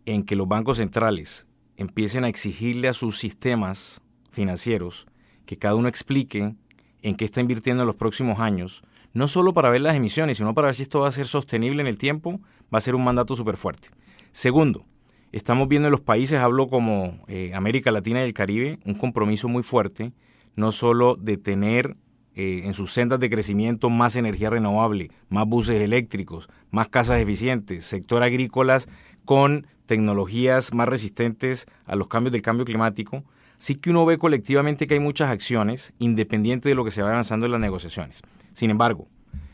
en 0.05 0.23
que 0.23 0.35
los 0.35 0.47
bancos 0.47 0.77
centrales 0.77 1.47
empiecen 1.75 2.23
a 2.23 2.29
exigirle 2.29 2.87
a 2.87 2.93
sus 2.93 3.17
sistemas 3.19 4.01
financieros 4.31 5.07
que 5.45 5.57
cada 5.57 5.75
uno 5.75 5.87
explique 5.87 6.55
en 7.01 7.15
qué 7.15 7.25
está 7.25 7.41
invirtiendo 7.41 7.83
en 7.83 7.87
los 7.87 7.95
próximos 7.95 8.39
años, 8.39 8.83
no 9.13 9.27
solo 9.27 9.53
para 9.53 9.69
ver 9.69 9.81
las 9.81 9.95
emisiones, 9.95 10.37
sino 10.37 10.53
para 10.53 10.67
ver 10.67 10.75
si 10.75 10.83
esto 10.83 10.99
va 10.99 11.07
a 11.07 11.11
ser 11.11 11.27
sostenible 11.27 11.81
en 11.81 11.87
el 11.87 11.97
tiempo, 11.97 12.39
va 12.73 12.77
a 12.77 12.81
ser 12.81 12.95
un 12.95 13.03
mandato 13.03 13.35
súper 13.35 13.57
fuerte. 13.57 13.89
Segundo, 14.31 14.85
estamos 15.31 15.67
viendo 15.67 15.87
en 15.87 15.91
los 15.91 16.01
países, 16.01 16.39
hablo 16.39 16.67
como 16.67 17.23
eh, 17.27 17.51
América 17.53 17.91
Latina 17.91 18.21
y 18.21 18.25
el 18.25 18.33
Caribe, 18.33 18.79
un 18.85 18.95
compromiso 18.95 19.47
muy 19.47 19.63
fuerte, 19.63 20.11
no 20.55 20.71
solo 20.71 21.15
de 21.15 21.37
tener 21.37 21.95
eh, 22.39 22.61
en 22.65 22.75
sus 22.75 22.93
sendas 22.93 23.19
de 23.19 23.31
crecimiento 23.31 23.89
más 23.89 24.15
energía 24.15 24.51
renovable, 24.51 25.09
más 25.27 25.47
buses 25.47 25.81
eléctricos, 25.81 26.47
más 26.69 26.87
casas 26.87 27.19
eficientes, 27.19 27.83
sector 27.83 28.21
agrícolas 28.21 28.87
con 29.25 29.65
tecnologías 29.87 30.71
más 30.71 30.87
resistentes 30.87 31.65
a 31.87 31.95
los 31.95 32.09
cambios 32.09 32.33
del 32.33 32.43
cambio 32.43 32.63
climático, 32.63 33.23
sí 33.57 33.73
que 33.73 33.89
uno 33.89 34.05
ve 34.05 34.19
colectivamente 34.19 34.85
que 34.85 34.93
hay 34.93 34.99
muchas 34.99 35.31
acciones, 35.31 35.95
independiente 35.97 36.69
de 36.69 36.75
lo 36.75 36.85
que 36.85 36.91
se 36.91 37.01
va 37.01 37.09
avanzando 37.09 37.47
en 37.47 37.53
las 37.53 37.61
negociaciones. 37.61 38.21
Sin 38.53 38.69
embargo, 38.69 39.07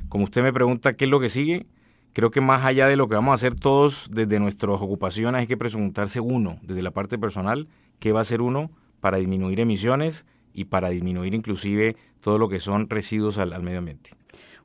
como 0.10 0.26
usted 0.26 0.44
me 0.44 0.52
pregunta 0.52 0.92
qué 0.92 1.06
es 1.06 1.10
lo 1.10 1.22
que 1.22 1.30
sigue, 1.30 1.66
creo 2.12 2.32
que 2.32 2.42
más 2.42 2.66
allá 2.66 2.88
de 2.88 2.98
lo 2.98 3.08
que 3.08 3.16
vamos 3.16 3.32
a 3.32 3.36
hacer 3.36 3.56
todos 3.56 4.10
desde 4.12 4.42
nuestras 4.42 4.82
ocupaciones, 4.82 5.40
hay 5.40 5.48
que 5.48 5.56
preguntarse 5.56 6.20
uno, 6.20 6.60
desde 6.62 6.82
la 6.82 6.92
parte 6.92 7.18
personal, 7.18 7.70
qué 8.00 8.12
va 8.12 8.20
a 8.20 8.24
hacer 8.24 8.42
uno 8.42 8.72
para 9.00 9.20
disminuir 9.20 9.62
emisiones 9.62 10.26
y 10.54 10.66
para 10.66 10.90
disminuir 10.90 11.34
inclusive 11.34 11.96
todo 12.22 12.38
lo 12.38 12.50
que 12.50 12.60
son 12.60 12.90
residuos 12.90 13.38
al, 13.38 13.54
al 13.54 13.64
medio 13.64 13.80
ambiente. 13.80 14.12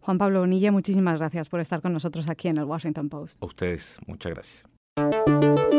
Juan 0.00 0.18
Pablo 0.18 0.40
Bonilla, 0.40 0.72
muchísimas 0.72 1.18
gracias 1.18 1.48
por 1.48 1.60
estar 1.60 1.82
con 1.82 1.92
nosotros 1.92 2.28
aquí 2.30 2.48
en 2.48 2.58
el 2.58 2.64
Washington 2.64 3.08
Post. 3.08 3.42
A 3.42 3.46
ustedes, 3.46 3.98
muchas 4.06 4.32
gracias. 4.32 5.77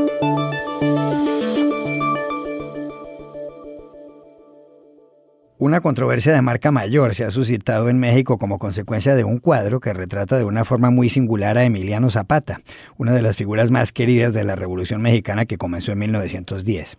Una 5.61 5.81
controversia 5.81 6.33
de 6.33 6.41
marca 6.41 6.71
mayor 6.71 7.13
se 7.13 7.25
ha 7.25 7.31
suscitado 7.31 7.89
en 7.89 7.99
México 7.99 8.37
como 8.37 8.59
consecuencia 8.59 9.13
de 9.13 9.25
un 9.25 9.39
cuadro 9.39 9.81
que 9.81 9.91
retrata 9.91 10.37
de 10.37 10.45
una 10.45 10.63
forma 10.63 10.89
muy 10.89 11.09
singular 11.09 11.57
a 11.57 11.65
Emiliano 11.65 12.09
Zapata, 12.09 12.61
una 12.95 13.11
de 13.11 13.21
las 13.21 13.35
figuras 13.35 13.69
más 13.69 13.91
queridas 13.91 14.33
de 14.33 14.45
la 14.45 14.55
Revolución 14.55 15.01
Mexicana 15.01 15.45
que 15.45 15.57
comenzó 15.57 15.91
en 15.91 15.99
1910. 15.99 16.97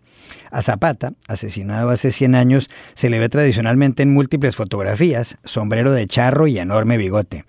A 0.50 0.60
Zapata, 0.60 1.14
asesinado 1.26 1.88
hace 1.88 2.10
100 2.10 2.34
años, 2.34 2.68
se 2.92 3.08
le 3.08 3.18
ve 3.18 3.30
tradicionalmente 3.30 4.02
en 4.02 4.12
múltiples 4.12 4.56
fotografías, 4.56 5.38
sombrero 5.42 5.92
de 5.92 6.06
charro 6.06 6.46
y 6.46 6.58
enorme 6.58 6.98
bigote 6.98 7.46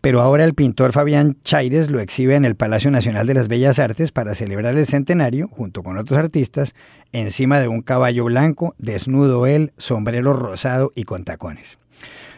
pero 0.00 0.20
ahora 0.20 0.44
el 0.44 0.54
pintor 0.54 0.92
Fabián 0.92 1.36
Chaires 1.42 1.90
lo 1.90 2.00
exhibe 2.00 2.36
en 2.36 2.44
el 2.44 2.56
Palacio 2.56 2.90
Nacional 2.90 3.26
de 3.26 3.34
las 3.34 3.48
Bellas 3.48 3.78
Artes 3.78 4.12
para 4.12 4.34
celebrar 4.34 4.76
el 4.76 4.86
centenario, 4.86 5.48
junto 5.48 5.82
con 5.82 5.98
otros 5.98 6.18
artistas, 6.18 6.74
encima 7.12 7.60
de 7.60 7.68
un 7.68 7.82
caballo 7.82 8.24
blanco, 8.24 8.74
desnudo 8.78 9.46
él, 9.46 9.72
sombrero 9.76 10.32
rosado 10.32 10.92
y 10.94 11.04
con 11.04 11.24
tacones. 11.24 11.78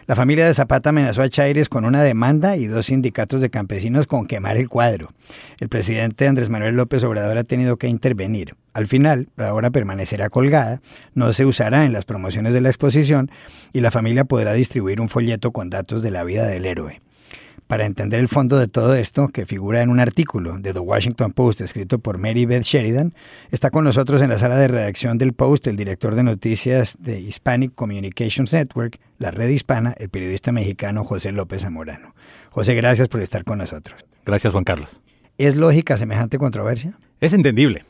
La 0.07 0.17
familia 0.17 0.45
de 0.45 0.55
Zapata 0.55 0.89
amenazó 0.89 1.23
a 1.23 1.29
Chaires 1.29 1.69
con 1.69 1.85
una 1.85 2.03
demanda 2.03 2.57
y 2.57 2.67
dos 2.67 2.87
sindicatos 2.87 3.41
de 3.41 3.51
campesinos 3.51 4.09
con 4.09 4.27
quemar 4.27 4.57
el 4.57 4.69
cuadro. 4.69 5.13
El 5.61 5.69
presidente 5.69 6.27
Andrés 6.27 6.49
Manuel 6.49 6.75
López 6.75 7.05
Obrador 7.05 7.39
ha 7.39 7.45
tenido 7.45 7.77
que 7.77 7.87
intervenir. 7.87 8.57
Al 8.73 8.89
final, 8.89 9.29
la 9.37 9.55
obra 9.55 9.71
permanecerá 9.71 10.29
colgada, 10.29 10.81
no 11.15 11.33
se 11.33 11.47
usará 11.47 11.85
en 11.85 11.93
las 11.93 12.07
promociones 12.07 12.55
de 12.55 12.61
la 12.61 12.71
exposición 12.71 13.31
y 13.73 13.83
la 13.83 13.93
familia 13.93 14.25
podrá 14.25 14.53
distribuir 14.53 15.01
un 15.01 15.09
folleto 15.09 15.53
con 15.53 15.71
datos 15.71 16.03
de 16.03 16.11
la 16.11 16.25
vida 16.25 16.45
del 16.45 16.67
héroe. 16.67 17.01
Para 17.71 17.87
entender 17.87 18.19
el 18.19 18.27
fondo 18.27 18.59
de 18.59 18.67
todo 18.67 18.97
esto, 18.97 19.29
que 19.29 19.47
figura 19.47 19.81
en 19.81 19.91
un 19.91 20.01
artículo 20.01 20.59
de 20.59 20.73
The 20.73 20.81
Washington 20.81 21.31
Post 21.31 21.61
escrito 21.61 22.01
por 22.01 22.19
Mary 22.19 22.45
Beth 22.45 22.65
Sheridan, 22.65 23.15
está 23.53 23.71
con 23.71 23.85
nosotros 23.85 24.23
en 24.23 24.29
la 24.29 24.39
sala 24.39 24.57
de 24.57 24.67
redacción 24.67 25.19
del 25.19 25.35
Post 25.35 25.69
el 25.69 25.77
director 25.77 26.17
de 26.17 26.25
noticias 26.25 26.97
de 26.99 27.21
Hispanic 27.21 27.73
Communications 27.77 28.53
Network, 28.53 28.99
la 29.19 29.31
red 29.31 29.51
hispana, 29.51 29.95
el 29.99 30.09
periodista 30.09 30.51
mexicano 30.51 31.05
José 31.05 31.31
López 31.31 31.63
Zamorano. 31.63 32.13
José, 32.51 32.75
gracias 32.75 33.07
por 33.07 33.21
estar 33.21 33.45
con 33.45 33.59
nosotros. 33.59 34.05
Gracias, 34.27 34.53
Juan 34.53 34.65
Carlos. 34.65 35.01
¿Es 35.39 35.55
lógica 35.55 35.97
semejante 35.97 36.39
controversia? 36.39 36.99
Es 37.21 37.35
entendible. 37.35 37.85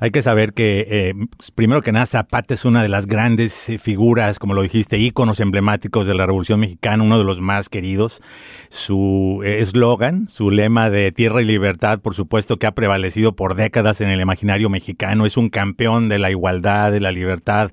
Hay 0.00 0.12
que 0.12 0.22
saber 0.22 0.52
que, 0.52 0.86
eh, 0.88 1.14
primero 1.56 1.82
que 1.82 1.90
nada, 1.90 2.06
Zapata 2.06 2.54
es 2.54 2.64
una 2.64 2.84
de 2.84 2.88
las 2.88 3.06
grandes 3.06 3.68
eh, 3.68 3.78
figuras, 3.78 4.38
como 4.38 4.54
lo 4.54 4.62
dijiste, 4.62 4.96
íconos 4.96 5.40
emblemáticos 5.40 6.06
de 6.06 6.14
la 6.14 6.24
Revolución 6.24 6.60
Mexicana, 6.60 7.02
uno 7.02 7.18
de 7.18 7.24
los 7.24 7.40
más 7.40 7.68
queridos. 7.68 8.22
Su 8.68 9.42
eh, 9.44 9.58
eslogan, 9.60 10.28
su 10.28 10.52
lema 10.52 10.88
de 10.88 11.10
tierra 11.10 11.42
y 11.42 11.46
libertad, 11.46 11.98
por 11.98 12.14
supuesto 12.14 12.58
que 12.58 12.68
ha 12.68 12.76
prevalecido 12.76 13.34
por 13.34 13.56
décadas 13.56 14.00
en 14.00 14.10
el 14.10 14.20
imaginario 14.20 14.70
mexicano, 14.70 15.26
es 15.26 15.36
un 15.36 15.50
campeón 15.50 16.08
de 16.08 16.20
la 16.20 16.30
igualdad, 16.30 16.92
de 16.92 17.00
la 17.00 17.10
libertad. 17.10 17.72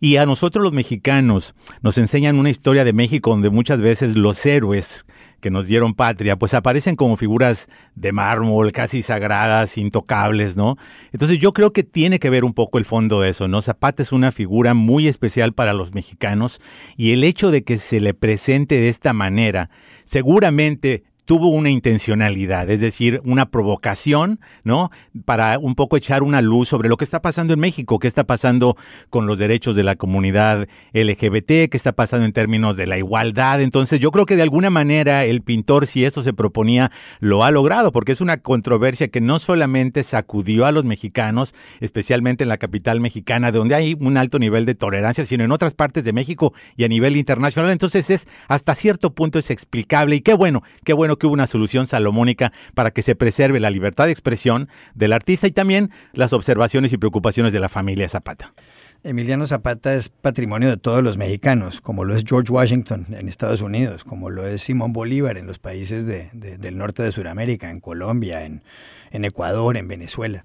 Y 0.00 0.16
a 0.16 0.26
nosotros 0.26 0.64
los 0.64 0.72
mexicanos 0.72 1.54
nos 1.82 1.98
enseñan 1.98 2.36
una 2.36 2.50
historia 2.50 2.84
de 2.84 2.92
México 2.92 3.30
donde 3.30 3.50
muchas 3.50 3.80
veces 3.80 4.16
los 4.16 4.44
héroes 4.44 5.06
que 5.40 5.50
nos 5.50 5.66
dieron 5.66 5.94
patria, 5.94 6.36
pues 6.36 6.54
aparecen 6.54 6.96
como 6.96 7.16
figuras 7.16 7.68
de 7.94 8.12
mármol, 8.12 8.72
casi 8.72 9.02
sagradas, 9.02 9.76
intocables, 9.78 10.56
¿no? 10.56 10.76
Entonces 11.12 11.38
yo 11.38 11.52
creo 11.52 11.72
que 11.72 11.82
tiene 11.82 12.18
que 12.18 12.30
ver 12.30 12.44
un 12.44 12.54
poco 12.54 12.78
el 12.78 12.84
fondo 12.84 13.20
de 13.20 13.30
eso, 13.30 13.48
¿no? 13.48 13.62
Zapata 13.62 14.02
es 14.02 14.12
una 14.12 14.32
figura 14.32 14.74
muy 14.74 15.08
especial 15.08 15.52
para 15.52 15.72
los 15.72 15.92
mexicanos 15.92 16.60
y 16.96 17.12
el 17.12 17.24
hecho 17.24 17.50
de 17.50 17.64
que 17.64 17.78
se 17.78 18.00
le 18.00 18.14
presente 18.14 18.76
de 18.76 18.88
esta 18.88 19.12
manera, 19.12 19.70
seguramente 20.04 21.04
tuvo 21.30 21.50
una 21.50 21.70
intencionalidad, 21.70 22.68
es 22.70 22.80
decir, 22.80 23.20
una 23.24 23.50
provocación, 23.50 24.40
¿no? 24.64 24.90
Para 25.24 25.60
un 25.60 25.76
poco 25.76 25.96
echar 25.96 26.24
una 26.24 26.42
luz 26.42 26.68
sobre 26.68 26.88
lo 26.88 26.96
que 26.96 27.04
está 27.04 27.22
pasando 27.22 27.54
en 27.54 27.60
México, 27.60 28.00
qué 28.00 28.08
está 28.08 28.24
pasando 28.24 28.76
con 29.10 29.28
los 29.28 29.38
derechos 29.38 29.76
de 29.76 29.84
la 29.84 29.94
comunidad 29.94 30.66
LGBT, 30.92 31.46
qué 31.46 31.70
está 31.72 31.92
pasando 31.92 32.26
en 32.26 32.32
términos 32.32 32.76
de 32.76 32.88
la 32.88 32.98
igualdad. 32.98 33.60
Entonces, 33.60 34.00
yo 34.00 34.10
creo 34.10 34.26
que 34.26 34.34
de 34.34 34.42
alguna 34.42 34.70
manera 34.70 35.24
el 35.24 35.42
pintor, 35.42 35.86
si 35.86 36.04
eso 36.04 36.24
se 36.24 36.32
proponía, 36.32 36.90
lo 37.20 37.44
ha 37.44 37.52
logrado, 37.52 37.92
porque 37.92 38.10
es 38.10 38.20
una 38.20 38.38
controversia 38.38 39.06
que 39.06 39.20
no 39.20 39.38
solamente 39.38 40.02
sacudió 40.02 40.66
a 40.66 40.72
los 40.72 40.84
mexicanos, 40.84 41.54
especialmente 41.78 42.42
en 42.42 42.48
la 42.48 42.58
capital 42.58 42.98
mexicana, 42.98 43.52
donde 43.52 43.76
hay 43.76 43.96
un 44.00 44.16
alto 44.16 44.40
nivel 44.40 44.66
de 44.66 44.74
tolerancia, 44.74 45.24
sino 45.24 45.44
en 45.44 45.52
otras 45.52 45.74
partes 45.74 46.02
de 46.02 46.12
México 46.12 46.54
y 46.76 46.82
a 46.82 46.88
nivel 46.88 47.16
internacional. 47.16 47.70
Entonces, 47.70 48.10
es 48.10 48.26
hasta 48.48 48.74
cierto 48.74 49.14
punto 49.14 49.38
es 49.38 49.52
explicable 49.52 50.16
y 50.16 50.22
qué 50.22 50.34
bueno, 50.34 50.64
qué 50.82 50.92
bueno 50.92 51.19
que 51.20 51.28
hubo 51.28 51.34
una 51.34 51.46
solución 51.46 51.86
salomónica 51.86 52.52
para 52.74 52.90
que 52.90 53.02
se 53.02 53.14
preserve 53.14 53.60
la 53.60 53.70
libertad 53.70 54.06
de 54.06 54.12
expresión 54.12 54.68
del 54.96 55.12
artista 55.12 55.46
y 55.46 55.52
también 55.52 55.92
las 56.12 56.32
observaciones 56.32 56.92
y 56.92 56.98
preocupaciones 56.98 57.52
de 57.52 57.60
la 57.60 57.68
familia 57.68 58.08
Zapata. 58.08 58.52
Emiliano 59.02 59.46
Zapata 59.46 59.94
es 59.94 60.10
patrimonio 60.10 60.68
de 60.68 60.76
todos 60.76 61.02
los 61.02 61.16
mexicanos, 61.16 61.80
como 61.80 62.04
lo 62.04 62.14
es 62.14 62.24
George 62.26 62.52
Washington 62.52 63.06
en 63.12 63.28
Estados 63.28 63.62
Unidos, 63.62 64.04
como 64.04 64.28
lo 64.28 64.46
es 64.46 64.62
Simón 64.62 64.92
Bolívar 64.92 65.38
en 65.38 65.46
los 65.46 65.58
países 65.58 66.04
del 66.06 66.76
norte 66.76 67.02
de 67.02 67.10
Sudamérica, 67.10 67.70
en 67.70 67.80
Colombia, 67.80 68.44
en, 68.44 68.62
Ecuador, 69.24 69.78
en 69.78 69.88
Venezuela. 69.88 70.44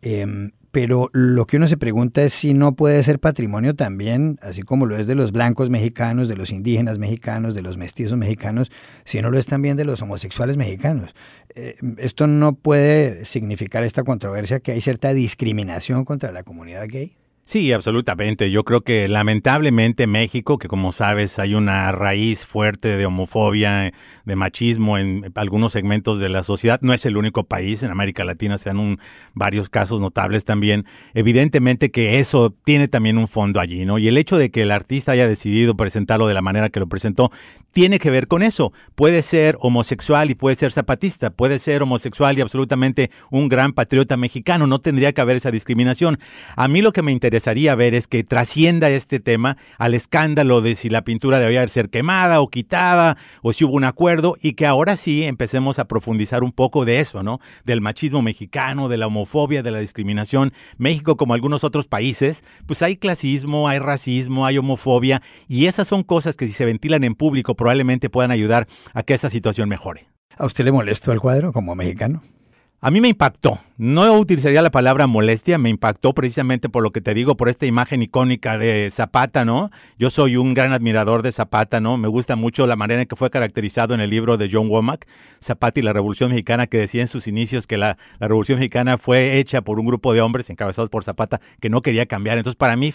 Em, 0.00 0.52
pero 0.70 1.10
lo 1.12 1.46
que 1.46 1.56
uno 1.56 1.66
se 1.66 1.76
pregunta 1.76 2.22
es 2.22 2.32
si 2.32 2.54
no 2.54 2.74
puede 2.76 3.02
ser 3.02 3.18
patrimonio 3.18 3.74
también, 3.74 4.38
así 4.42 4.62
como 4.62 4.86
lo 4.86 4.96
es 4.96 5.06
de 5.06 5.14
los 5.14 5.32
blancos 5.32 5.70
mexicanos, 5.70 6.28
de 6.28 6.36
los 6.36 6.50
indígenas 6.50 6.98
mexicanos, 6.98 7.54
de 7.54 7.62
los 7.62 7.76
mestizos 7.76 8.16
mexicanos, 8.16 8.70
si 9.04 9.20
no 9.20 9.30
lo 9.30 9.38
es 9.38 9.46
también 9.46 9.76
de 9.76 9.84
los 9.84 10.00
homosexuales 10.02 10.56
mexicanos. 10.56 11.14
Eh, 11.54 11.76
esto 11.98 12.26
no 12.26 12.54
puede 12.54 13.24
significar 13.24 13.82
esta 13.82 14.04
controversia 14.04 14.60
que 14.60 14.72
hay 14.72 14.80
cierta 14.80 15.12
discriminación 15.12 16.04
contra 16.04 16.30
la 16.30 16.42
comunidad 16.42 16.86
gay. 16.88 17.16
Sí, 17.50 17.72
absolutamente. 17.72 18.52
Yo 18.52 18.62
creo 18.62 18.82
que 18.82 19.08
lamentablemente 19.08 20.06
México, 20.06 20.56
que 20.56 20.68
como 20.68 20.92
sabes 20.92 21.40
hay 21.40 21.54
una 21.54 21.90
raíz 21.90 22.44
fuerte 22.44 22.96
de 22.96 23.06
homofobia, 23.06 23.92
de 24.24 24.36
machismo 24.36 24.98
en 24.98 25.32
algunos 25.34 25.72
segmentos 25.72 26.20
de 26.20 26.28
la 26.28 26.44
sociedad, 26.44 26.78
no 26.80 26.92
es 26.92 27.04
el 27.06 27.16
único 27.16 27.42
país, 27.42 27.82
en 27.82 27.90
América 27.90 28.22
Latina 28.22 28.56
se 28.56 28.68
dan 28.68 28.78
un, 28.78 29.00
varios 29.34 29.68
casos 29.68 30.00
notables 30.00 30.44
también. 30.44 30.86
Evidentemente 31.12 31.90
que 31.90 32.20
eso 32.20 32.54
tiene 32.62 32.86
también 32.86 33.18
un 33.18 33.26
fondo 33.26 33.58
allí, 33.58 33.84
¿no? 33.84 33.98
Y 33.98 34.06
el 34.06 34.16
hecho 34.16 34.38
de 34.38 34.52
que 34.52 34.62
el 34.62 34.70
artista 34.70 35.10
haya 35.10 35.26
decidido 35.26 35.74
presentarlo 35.74 36.28
de 36.28 36.34
la 36.34 36.42
manera 36.42 36.68
que 36.68 36.78
lo 36.78 36.86
presentó, 36.86 37.32
tiene 37.72 37.98
que 37.98 38.10
ver 38.10 38.28
con 38.28 38.44
eso. 38.44 38.72
Puede 38.94 39.22
ser 39.22 39.56
homosexual 39.58 40.30
y 40.30 40.36
puede 40.36 40.54
ser 40.54 40.70
zapatista, 40.70 41.30
puede 41.30 41.58
ser 41.58 41.82
homosexual 41.82 42.38
y 42.38 42.42
absolutamente 42.42 43.10
un 43.28 43.48
gran 43.48 43.72
patriota 43.72 44.16
mexicano, 44.16 44.68
no 44.68 44.78
tendría 44.78 45.12
que 45.12 45.20
haber 45.20 45.38
esa 45.38 45.50
discriminación. 45.50 46.20
A 46.54 46.68
mí 46.68 46.80
lo 46.80 46.92
que 46.92 47.02
me 47.02 47.10
interesa 47.10 47.39
interesaría 47.40 47.74
ver 47.74 47.94
es 47.94 48.06
que 48.06 48.22
trascienda 48.22 48.90
este 48.90 49.18
tema 49.18 49.56
al 49.78 49.94
escándalo 49.94 50.60
de 50.60 50.74
si 50.76 50.90
la 50.90 51.04
pintura 51.04 51.38
debía 51.38 51.66
ser 51.68 51.88
quemada 51.88 52.42
o 52.42 52.48
quitada 52.48 53.16
o 53.40 53.54
si 53.54 53.64
hubo 53.64 53.76
un 53.76 53.84
acuerdo 53.84 54.36
y 54.42 54.52
que 54.52 54.66
ahora 54.66 54.98
sí 54.98 55.22
empecemos 55.22 55.78
a 55.78 55.86
profundizar 55.86 56.44
un 56.44 56.52
poco 56.52 56.84
de 56.84 57.00
eso, 57.00 57.22
¿no? 57.22 57.40
Del 57.64 57.80
machismo 57.80 58.20
mexicano, 58.20 58.90
de 58.90 58.98
la 58.98 59.06
homofobia, 59.06 59.62
de 59.62 59.70
la 59.70 59.78
discriminación. 59.78 60.52
México, 60.76 61.16
como 61.16 61.32
algunos 61.32 61.64
otros 61.64 61.88
países, 61.88 62.44
pues 62.66 62.82
hay 62.82 62.98
clasismo, 62.98 63.68
hay 63.68 63.78
racismo, 63.78 64.44
hay 64.44 64.58
homofobia 64.58 65.22
y 65.48 65.64
esas 65.64 65.88
son 65.88 66.02
cosas 66.02 66.36
que 66.36 66.46
si 66.46 66.52
se 66.52 66.66
ventilan 66.66 67.04
en 67.04 67.14
público 67.14 67.54
probablemente 67.54 68.10
puedan 68.10 68.32
ayudar 68.32 68.68
a 68.92 69.02
que 69.02 69.14
esa 69.14 69.30
situación 69.30 69.66
mejore. 69.66 70.08
¿A 70.36 70.44
usted 70.44 70.66
le 70.66 70.72
molestó 70.72 71.12
el 71.12 71.20
cuadro 71.20 71.54
como 71.54 71.74
mexicano? 71.74 72.20
A 72.82 72.90
mí 72.90 73.00
me 73.00 73.08
impactó. 73.08 73.60
No 73.82 74.12
utilizaría 74.18 74.60
la 74.60 74.70
palabra 74.70 75.06
molestia, 75.06 75.56
me 75.56 75.70
impactó 75.70 76.12
precisamente 76.12 76.68
por 76.68 76.82
lo 76.82 76.90
que 76.90 77.00
te 77.00 77.14
digo, 77.14 77.38
por 77.38 77.48
esta 77.48 77.64
imagen 77.64 78.02
icónica 78.02 78.58
de 78.58 78.90
Zapata, 78.92 79.46
¿no? 79.46 79.70
Yo 79.98 80.10
soy 80.10 80.36
un 80.36 80.52
gran 80.52 80.74
admirador 80.74 81.22
de 81.22 81.32
Zapata, 81.32 81.80
¿no? 81.80 81.96
Me 81.96 82.06
gusta 82.06 82.36
mucho 82.36 82.66
la 82.66 82.76
manera 82.76 83.00
en 83.00 83.08
que 83.08 83.16
fue 83.16 83.30
caracterizado 83.30 83.94
en 83.94 84.00
el 84.00 84.10
libro 84.10 84.36
de 84.36 84.50
John 84.52 84.68
Womack, 84.68 85.06
Zapata 85.42 85.80
y 85.80 85.82
la 85.82 85.94
Revolución 85.94 86.28
Mexicana, 86.28 86.66
que 86.66 86.76
decía 86.76 87.00
en 87.00 87.08
sus 87.08 87.26
inicios 87.26 87.66
que 87.66 87.78
la, 87.78 87.96
la 88.18 88.28
Revolución 88.28 88.58
Mexicana 88.58 88.98
fue 88.98 89.38
hecha 89.38 89.62
por 89.62 89.80
un 89.80 89.86
grupo 89.86 90.12
de 90.12 90.20
hombres 90.20 90.50
encabezados 90.50 90.90
por 90.90 91.02
Zapata 91.02 91.40
que 91.58 91.70
no 91.70 91.80
quería 91.80 92.04
cambiar. 92.04 92.36
Entonces, 92.36 92.58
para 92.58 92.76
mí, 92.76 92.92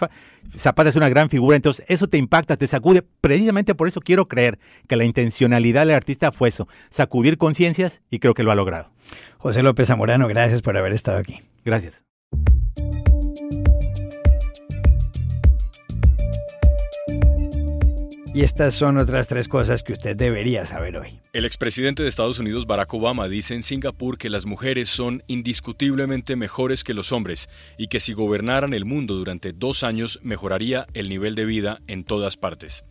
Zapata 0.56 0.92
es 0.92 0.96
una 0.96 1.10
gran 1.10 1.32
figura, 1.32 1.56
entonces 1.56 1.84
eso 1.88 2.08
te 2.08 2.20
impacta, 2.20 2.58
te 2.58 2.68
sacude. 2.68 3.04
Precisamente 3.22 3.74
por 3.74 3.88
eso 3.88 4.02
quiero 4.02 4.28
creer 4.28 4.60
que 4.88 4.98
la 4.98 5.06
intencionalidad 5.06 5.88
del 5.88 5.96
artista 5.96 6.32
fue 6.32 6.50
eso, 6.50 6.68
sacudir 6.92 7.40
conciencias 7.40 8.04
y 8.12 8.20
creo 8.20 8.36
que 8.36 8.44
lo 8.44 8.52
ha 8.52 8.56
logrado. 8.56 8.92
José 9.38 9.62
López 9.62 9.90
Zamorano, 9.90 10.28
gracias 10.28 10.64
por 10.64 10.75
haber 10.78 10.94
estado 10.94 11.18
aquí. 11.18 11.42
Gracias. 11.64 12.06
Y 18.36 18.42
estas 18.42 18.74
son 18.74 18.98
otras 18.98 19.30
tres 19.30 19.48
cosas 19.48 19.82
que 19.82 19.94
usted 19.94 20.14
debería 20.14 20.66
saber 20.66 20.98
hoy. 20.98 21.22
El 21.32 21.46
expresidente 21.46 22.04
de 22.04 22.10
Estados 22.10 22.38
Unidos, 22.38 22.68
Barack 22.68 22.94
Obama, 22.94 23.30
dice 23.30 23.56
en 23.56 23.64
Singapur 23.64 24.18
que 24.18 24.30
las 24.30 24.46
mujeres 24.46 24.90
son 24.90 25.24
indiscutiblemente 25.28 26.36
mejores 26.36 26.84
que 26.84 26.94
los 26.94 27.14
hombres 27.14 27.48
y 27.78 27.88
que 27.88 28.02
si 28.02 28.12
gobernaran 28.12 28.74
el 28.74 28.84
mundo 28.84 29.16
durante 29.16 29.54
dos 29.54 29.86
años 29.86 30.20
mejoraría 30.22 30.86
el 30.94 31.08
nivel 31.08 31.36
de 31.36 31.46
vida 31.46 31.80
en 31.88 32.04
todas 32.04 32.36
partes. 32.36 32.84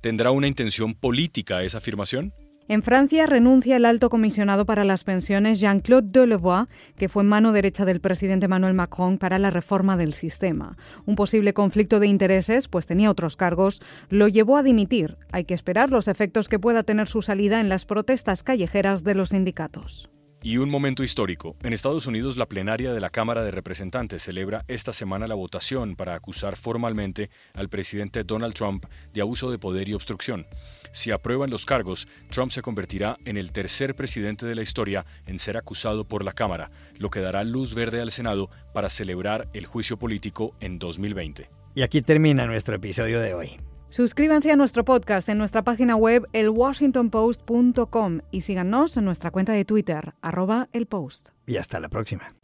¿Tendrá 0.00 0.30
una 0.30 0.46
intención 0.46 0.94
política 0.94 1.64
esa 1.64 1.78
afirmación? 1.78 2.32
En 2.66 2.82
Francia 2.82 3.26
renuncia 3.26 3.76
el 3.76 3.84
alto 3.84 4.08
comisionado 4.08 4.64
para 4.64 4.84
las 4.84 5.04
pensiones 5.04 5.60
Jean-Claude 5.60 6.08
Delevoye, 6.08 6.64
que 6.96 7.10
fue 7.10 7.22
mano 7.22 7.52
derecha 7.52 7.84
del 7.84 8.00
presidente 8.00 8.46
Emmanuel 8.46 8.72
Macron 8.72 9.18
para 9.18 9.38
la 9.38 9.50
reforma 9.50 9.98
del 9.98 10.14
sistema. 10.14 10.78
Un 11.04 11.14
posible 11.14 11.52
conflicto 11.52 12.00
de 12.00 12.06
intereses, 12.06 12.68
pues 12.68 12.86
tenía 12.86 13.10
otros 13.10 13.36
cargos, 13.36 13.82
lo 14.08 14.28
llevó 14.28 14.56
a 14.56 14.62
dimitir. 14.62 15.18
Hay 15.30 15.44
que 15.44 15.52
esperar 15.52 15.90
los 15.90 16.08
efectos 16.08 16.48
que 16.48 16.58
pueda 16.58 16.84
tener 16.84 17.06
su 17.06 17.20
salida 17.20 17.60
en 17.60 17.68
las 17.68 17.84
protestas 17.84 18.42
callejeras 18.42 19.04
de 19.04 19.14
los 19.14 19.28
sindicatos. 19.28 20.08
Y 20.46 20.58
un 20.58 20.68
momento 20.68 21.02
histórico. 21.02 21.56
En 21.62 21.72
Estados 21.72 22.06
Unidos, 22.06 22.36
la 22.36 22.44
plenaria 22.44 22.92
de 22.92 23.00
la 23.00 23.08
Cámara 23.08 23.42
de 23.42 23.50
Representantes 23.50 24.22
celebra 24.22 24.62
esta 24.68 24.92
semana 24.92 25.26
la 25.26 25.34
votación 25.34 25.96
para 25.96 26.14
acusar 26.14 26.56
formalmente 26.56 27.30
al 27.54 27.70
presidente 27.70 28.24
Donald 28.24 28.52
Trump 28.52 28.84
de 29.14 29.22
abuso 29.22 29.50
de 29.50 29.58
poder 29.58 29.88
y 29.88 29.94
obstrucción. 29.94 30.46
Si 30.92 31.10
aprueban 31.10 31.48
los 31.48 31.64
cargos, 31.64 32.06
Trump 32.28 32.52
se 32.52 32.60
convertirá 32.60 33.16
en 33.24 33.38
el 33.38 33.52
tercer 33.52 33.96
presidente 33.96 34.44
de 34.44 34.54
la 34.54 34.60
historia 34.60 35.06
en 35.24 35.38
ser 35.38 35.56
acusado 35.56 36.06
por 36.06 36.22
la 36.22 36.34
Cámara, 36.34 36.70
lo 36.98 37.08
que 37.08 37.20
dará 37.20 37.42
luz 37.42 37.72
verde 37.72 38.02
al 38.02 38.12
Senado 38.12 38.50
para 38.74 38.90
celebrar 38.90 39.48
el 39.54 39.64
juicio 39.64 39.96
político 39.98 40.54
en 40.60 40.78
2020. 40.78 41.48
Y 41.74 41.80
aquí 41.80 42.02
termina 42.02 42.44
nuestro 42.44 42.76
episodio 42.76 43.18
de 43.18 43.32
hoy. 43.32 43.56
Suscríbanse 43.94 44.50
a 44.50 44.56
nuestro 44.56 44.84
podcast 44.84 45.28
en 45.28 45.38
nuestra 45.38 45.62
página 45.62 45.94
web 45.94 46.26
elwashingtonpost.com 46.32 48.22
y 48.32 48.40
síganos 48.40 48.96
en 48.96 49.04
nuestra 49.04 49.30
cuenta 49.30 49.52
de 49.52 49.64
Twitter, 49.64 50.14
arroba 50.20 50.68
el 50.72 50.86
post. 50.86 51.28
Y 51.46 51.58
hasta 51.58 51.78
la 51.78 51.88
próxima. 51.88 52.34